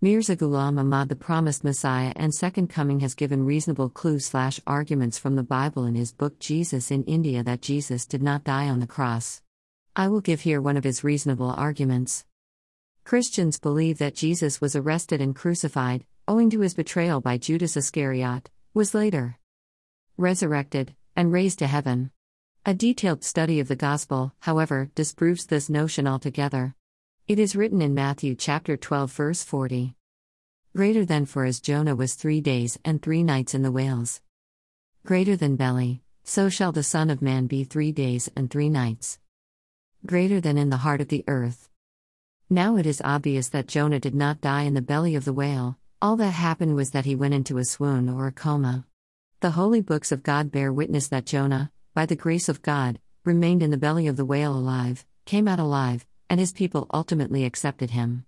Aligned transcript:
Mirza 0.00 0.36
Ghulam 0.36 0.78
Ahmad, 0.78 1.08
the 1.08 1.16
promised 1.16 1.64
Messiah 1.64 2.12
and 2.14 2.32
Second 2.32 2.68
Coming, 2.68 3.00
has 3.00 3.16
given 3.16 3.44
reasonable 3.44 3.88
clues 3.88 4.26
slash 4.26 4.60
arguments 4.64 5.18
from 5.18 5.34
the 5.34 5.42
Bible 5.42 5.86
in 5.86 5.96
his 5.96 6.12
book 6.12 6.38
Jesus 6.38 6.92
in 6.92 7.02
India 7.02 7.42
that 7.42 7.62
Jesus 7.62 8.06
did 8.06 8.22
not 8.22 8.44
die 8.44 8.68
on 8.68 8.78
the 8.78 8.86
cross. 8.86 9.42
I 9.96 10.06
will 10.06 10.20
give 10.20 10.42
here 10.42 10.60
one 10.60 10.76
of 10.76 10.84
his 10.84 11.02
reasonable 11.02 11.50
arguments. 11.50 12.24
Christians 13.02 13.58
believe 13.58 13.98
that 13.98 14.14
Jesus 14.14 14.60
was 14.60 14.76
arrested 14.76 15.20
and 15.20 15.34
crucified, 15.34 16.04
owing 16.28 16.48
to 16.50 16.60
his 16.60 16.74
betrayal 16.74 17.20
by 17.20 17.36
Judas 17.36 17.76
Iscariot, 17.76 18.50
was 18.74 18.94
later 18.94 19.36
resurrected, 20.16 20.94
and 21.16 21.32
raised 21.32 21.58
to 21.58 21.66
heaven. 21.66 22.12
A 22.64 22.72
detailed 22.72 23.24
study 23.24 23.58
of 23.58 23.66
the 23.66 23.74
Gospel, 23.74 24.32
however, 24.42 24.92
disproves 24.94 25.46
this 25.46 25.68
notion 25.68 26.06
altogether. 26.06 26.76
It 27.28 27.38
is 27.38 27.54
written 27.54 27.82
in 27.82 27.92
Matthew 27.92 28.34
chapter 28.34 28.78
12 28.78 29.12
verse 29.12 29.42
40. 29.42 29.94
Greater 30.74 31.04
than 31.04 31.26
for 31.26 31.44
as 31.44 31.60
Jonah 31.60 31.94
was 31.94 32.14
3 32.14 32.40
days 32.40 32.78
and 32.86 33.02
3 33.02 33.22
nights 33.22 33.52
in 33.52 33.60
the 33.60 33.70
whales. 33.70 34.22
Greater 35.04 35.36
than 35.36 35.54
belly, 35.54 36.00
so 36.24 36.48
shall 36.48 36.72
the 36.72 36.82
son 36.82 37.10
of 37.10 37.20
man 37.20 37.46
be 37.46 37.64
3 37.64 37.92
days 37.92 38.30
and 38.34 38.50
3 38.50 38.70
nights. 38.70 39.18
Greater 40.06 40.40
than 40.40 40.56
in 40.56 40.70
the 40.70 40.78
heart 40.78 41.02
of 41.02 41.08
the 41.08 41.22
earth. 41.28 41.68
Now 42.48 42.76
it 42.76 42.86
is 42.86 43.02
obvious 43.04 43.50
that 43.50 43.68
Jonah 43.68 44.00
did 44.00 44.14
not 44.14 44.40
die 44.40 44.62
in 44.62 44.72
the 44.72 44.80
belly 44.80 45.14
of 45.14 45.26
the 45.26 45.34
whale, 45.34 45.76
all 46.00 46.16
that 46.16 46.30
happened 46.30 46.76
was 46.76 46.92
that 46.92 47.04
he 47.04 47.14
went 47.14 47.34
into 47.34 47.58
a 47.58 47.64
swoon 47.66 48.08
or 48.08 48.26
a 48.26 48.32
coma. 48.32 48.86
The 49.40 49.50
holy 49.50 49.82
books 49.82 50.10
of 50.12 50.22
God 50.22 50.50
bear 50.50 50.72
witness 50.72 51.08
that 51.08 51.26
Jonah, 51.26 51.72
by 51.92 52.06
the 52.06 52.16
grace 52.16 52.48
of 52.48 52.62
God, 52.62 52.98
remained 53.22 53.62
in 53.62 53.70
the 53.70 53.76
belly 53.76 54.06
of 54.06 54.16
the 54.16 54.24
whale 54.24 54.56
alive, 54.56 55.04
came 55.26 55.46
out 55.46 55.60
alive, 55.60 56.06
and 56.30 56.40
his 56.40 56.52
people 56.52 56.86
ultimately 56.92 57.44
accepted 57.44 57.90
him. 57.90 58.24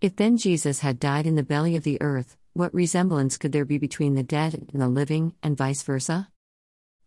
If 0.00 0.16
then 0.16 0.36
Jesus 0.36 0.80
had 0.80 0.98
died 0.98 1.26
in 1.26 1.34
the 1.34 1.42
belly 1.42 1.76
of 1.76 1.82
the 1.82 2.00
earth, 2.00 2.36
what 2.52 2.74
resemblance 2.74 3.36
could 3.36 3.52
there 3.52 3.64
be 3.64 3.78
between 3.78 4.14
the 4.14 4.22
dead 4.22 4.68
and 4.72 4.80
the 4.80 4.88
living, 4.88 5.34
and 5.42 5.56
vice 5.56 5.82
versa? 5.82 6.28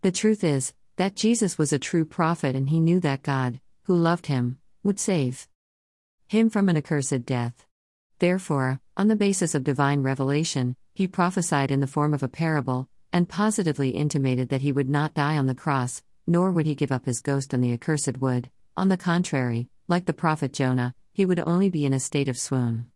The 0.01 0.11
truth 0.11 0.43
is, 0.43 0.73
that 0.97 1.15
Jesus 1.15 1.57
was 1.57 1.73
a 1.73 1.79
true 1.79 2.05
prophet 2.05 2.55
and 2.55 2.69
he 2.69 2.79
knew 2.79 2.99
that 2.99 3.23
God, 3.23 3.59
who 3.83 3.95
loved 3.95 4.27
him, 4.27 4.59
would 4.83 4.99
save 4.99 5.47
him 6.27 6.49
from 6.49 6.69
an 6.69 6.77
accursed 6.77 7.25
death. 7.25 7.65
Therefore, 8.19 8.79
on 8.95 9.07
the 9.07 9.15
basis 9.15 9.55
of 9.55 9.63
divine 9.63 10.03
revelation, 10.03 10.75
he 10.93 11.07
prophesied 11.07 11.71
in 11.71 11.79
the 11.79 11.87
form 11.87 12.13
of 12.13 12.23
a 12.23 12.27
parable, 12.27 12.87
and 13.11 13.29
positively 13.29 13.89
intimated 13.89 14.49
that 14.49 14.61
he 14.61 14.71
would 14.71 14.89
not 14.89 15.13
die 15.13 15.37
on 15.37 15.47
the 15.47 15.55
cross, 15.55 16.03
nor 16.25 16.51
would 16.51 16.65
he 16.65 16.75
give 16.75 16.91
up 16.91 17.05
his 17.05 17.21
ghost 17.21 17.53
on 17.53 17.61
the 17.61 17.73
accursed 17.73 18.17
wood, 18.19 18.49
on 18.77 18.89
the 18.89 18.97
contrary, 18.97 19.69
like 19.87 20.05
the 20.05 20.13
prophet 20.13 20.53
Jonah, 20.53 20.95
he 21.11 21.25
would 21.25 21.39
only 21.39 21.69
be 21.69 21.85
in 21.85 21.93
a 21.93 21.99
state 21.99 22.27
of 22.27 22.37
swoon. 22.37 22.87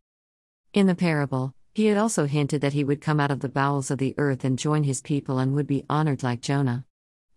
In 0.74 0.88
the 0.88 0.96
parable, 0.96 1.54
he 1.74 1.86
had 1.86 1.98
also 1.98 2.26
hinted 2.26 2.62
that 2.62 2.74
he 2.74 2.84
would 2.84 3.02
come 3.02 3.20
out 3.20 3.30
of 3.30 3.42
the 3.42 3.50
bowels 3.50 3.92
of 3.92 4.00
the 4.00 4.16
earth 4.18 4.44
and 4.44 4.58
join 4.58 4.84
his 4.84 5.02
people 5.02 5.38
and 5.38 5.54
would 5.54 5.68
be 5.68 5.86
honored 5.90 6.24
like 6.24 6.42
Jonah. 6.42 6.86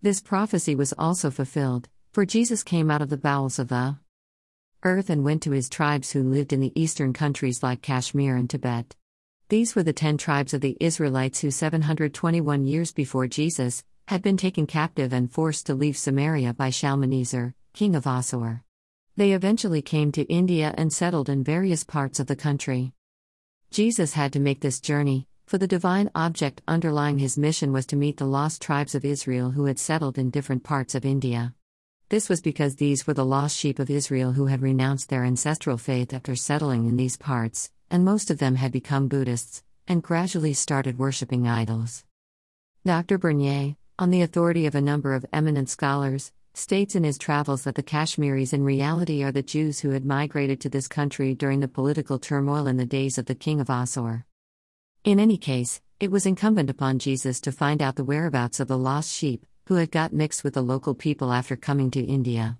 This 0.01 0.21
prophecy 0.21 0.75
was 0.75 0.95
also 0.97 1.31
fulfilled, 1.31 1.89
for 2.13 2.25
Jesus 2.25 2.63
came 2.63 2.91
out 2.91 3.03
of 3.03 3.11
the 3.11 3.19
bowels 3.19 3.59
of 3.59 3.69
the 3.69 3.99
earth 4.83 5.11
and 5.11 5.25
went 5.25 5.43
to 5.43 5.51
his 5.51 5.69
tribes 5.69 6.13
who 6.13 6.23
lived 6.23 6.53
in 6.55 6.61
the 6.61 6.73
eastern 6.81 7.13
countries 7.13 7.63
like 7.63 7.83
Kashmir 7.83 8.37
and 8.37 8.49
Tibet. 8.49 8.97
These 9.51 9.75
were 9.75 9.83
the 9.83 9.93
ten 9.93 10.17
tribes 10.17 10.55
of 10.55 10.61
the 10.63 10.77
Israelites 10.81 11.41
who 11.41 11.51
721 11.51 12.65
years 12.65 12.93
before 12.93 13.27
Jesus 13.27 13.85
had 14.09 14.23
been 14.23 14.37
taken 14.37 14.67
captive 14.67 15.13
and 15.13 15.31
forced 15.31 15.67
to 15.67 15.75
leave 15.75 15.97
Samaria 15.97 16.55
by 16.55 16.71
Shalmaneser, 16.71 17.55
king 17.75 17.95
of 17.95 18.07
Assur. 18.07 18.63
They 19.21 19.33
eventually 19.33 19.83
came 19.83 20.13
to 20.13 20.23
India 20.33 20.75
and 20.79 20.91
settled 20.91 21.29
in 21.29 21.45
various 21.45 21.85
parts 21.85 22.21
of 22.21 22.27
the 22.27 22.35
country. 22.35 22.95
Jesus 23.71 24.15
had 24.15 24.33
to 24.33 24.41
make 24.41 24.61
this 24.61 24.81
journey, 24.81 25.27
for 25.47 25.59
the 25.59 25.67
divine 25.67 26.11
object 26.15 26.63
underlying 26.67 27.19
his 27.19 27.37
mission 27.37 27.71
was 27.71 27.85
to 27.89 27.97
meet 27.97 28.17
the 28.17 28.25
lost 28.25 28.63
tribes 28.63 28.95
of 28.95 29.05
Israel 29.05 29.51
who 29.51 29.67
had 29.67 29.79
settled 29.79 30.17
in 30.17 30.31
different 30.31 30.65
parts 30.65 30.95
of 30.95 31.05
India. 31.05 31.53
This 32.09 32.31
was 32.31 32.41
because 32.41 32.77
these 32.77 33.07
were 33.07 33.13
the 33.13 33.27
lost 33.27 33.59
sheep 33.59 33.79
of 33.79 33.91
Israel 33.91 34.33
who 34.33 34.47
had 34.47 34.63
renounced 34.63 35.11
their 35.11 35.27
ancestral 35.27 35.77
faith 35.77 36.15
after 36.15 36.35
settling 36.35 36.89
in 36.89 36.97
these 36.97 37.19
parts, 37.19 37.71
and 37.91 38.07
most 38.07 38.31
of 38.31 38.39
them 38.39 38.55
had 38.55 38.73
become 38.73 39.07
Buddhists, 39.07 39.63
and 39.87 40.03
gradually 40.03 40.55
started 40.55 40.99
worshipping 40.99 41.47
idols. 41.47 42.07
Dr. 42.87 43.19
Bernier, 43.19 43.77
on 43.99 44.09
the 44.09 44.23
authority 44.23 44.65
of 44.65 44.75
a 44.75 44.81
number 44.81 45.13
of 45.13 45.27
eminent 45.31 45.69
scholars, 45.69 46.33
states 46.55 46.95
in 46.95 47.05
his 47.05 47.19
travels 47.19 47.65
that 47.65 47.75
the 47.75 47.83
Kashmiris 47.83 48.53
in 48.53 48.65
reality 48.65 49.23
are 49.23 49.33
the 49.33 49.43
Jews 49.43 49.81
who 49.81 49.91
had 49.91 50.05
migrated 50.05 50.61
to 50.61 50.69
this 50.69 50.89
country 50.89 51.35
during 51.35 51.61
the 51.61 51.69
political 51.69 52.19
turmoil 52.19 52.67
in 52.67 52.77
the 52.77 52.87
days 52.87 53.19
of 53.19 53.27
the 53.27 53.35
king 53.35 53.61
of 53.61 53.71
Assur. 53.71 54.25
In 55.05 55.21
any 55.21 55.37
case, 55.37 55.81
it 56.01 56.11
was 56.11 56.27
incumbent 56.27 56.71
upon 56.71 56.99
Jesus 56.99 57.41
to 57.43 57.53
find 57.53 57.81
out 57.81 57.97
the 57.97 58.05
whereabouts 58.05 58.61
of 58.61 58.69
the 58.69 58.79
lost 58.79 59.13
sheep, 59.13 59.47
who 59.67 59.77
had 59.77 59.91
got 59.91 60.13
mixed 60.13 60.43
with 60.43 60.55
the 60.55 60.63
local 60.63 60.95
people 60.95 61.33
after 61.33 61.57
coming 61.57 61.91
to 61.93 62.01
India. 62.01 62.59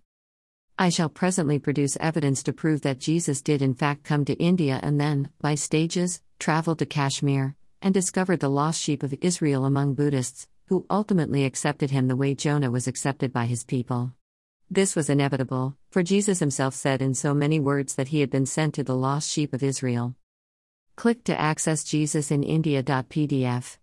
I 0.79 0.89
shall 0.89 1.09
presently 1.09 1.59
produce 1.59 1.99
evidence 2.01 2.43
to 2.45 2.53
prove 2.53 2.83
that 2.83 2.99
Jesus 2.99 3.43
did 3.43 3.61
in 3.61 3.75
fact 3.75 4.05
come 4.05 4.25
to 4.25 4.35
India 4.35 4.81
and 4.83 5.01
then, 5.01 5.31
by 5.41 5.55
stages, 5.55 6.23
traveled 6.39 6.79
to 6.79 6.87
Kashmir, 6.87 7.57
and 7.83 7.93
discovered 7.93 8.41
the 8.41 8.49
lost 8.49 8.81
sheep 8.81 9.03
of 9.03 9.15
Israel 9.21 9.65
among 9.65 9.95
Buddhists, 9.95 10.49
who 10.71 10.87
ultimately 10.89 11.45
accepted 11.45 11.91
him 11.91 12.07
the 12.07 12.15
way 12.15 12.33
Jonah 12.33 12.71
was 12.71 12.87
accepted 12.87 13.33
by 13.33 13.47
his 13.47 13.65
people. 13.65 14.13
This 14.71 14.95
was 14.95 15.11
inevitable, 15.11 15.77
for 15.91 16.05
Jesus 16.05 16.39
himself 16.39 16.77
said 16.77 17.03
in 17.03 17.13
so 17.13 17.35
many 17.35 17.59
words 17.59 17.97
that 17.97 18.09
he 18.09 18.21
had 18.21 18.31
been 18.31 18.47
sent 18.47 18.75
to 18.75 18.85
the 18.85 18.95
lost 18.95 19.29
sheep 19.29 19.53
of 19.53 19.65
Israel. 19.65 20.15
Click 20.95 21.25
to 21.25 21.39
access 21.39 21.83
Jesus 21.83 22.31
in 22.31 22.45
India.pdf. 22.45 23.79